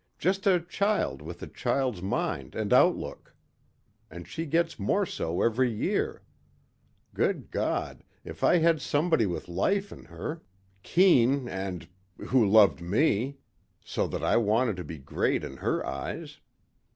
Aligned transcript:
Just 0.17 0.47
a 0.47 0.59
child 0.59 1.21
with 1.21 1.43
a 1.43 1.47
child's 1.47 2.01
mind 2.01 2.55
and 2.55 2.73
outlook. 2.73 3.35
And 4.09 4.27
she 4.27 4.47
gets 4.47 4.79
more 4.79 5.05
so 5.05 5.43
every 5.43 5.71
year. 5.71 6.23
Good 7.13 7.51
God, 7.51 8.03
if 8.23 8.43
I 8.43 8.57
had 8.57 8.81
somebody 8.81 9.27
with 9.27 9.47
life 9.47 9.91
in 9.91 10.05
her. 10.05 10.41
Keen 10.81 11.47
and... 11.47 11.87
who 12.17 12.43
loved 12.43 12.81
me. 12.81 13.37
So 13.85 14.07
that 14.07 14.23
I 14.23 14.37
wanted 14.37 14.75
to 14.77 14.83
be 14.83 14.97
great 14.97 15.43
in 15.43 15.57
her 15.57 15.85
eyes. 15.85 16.39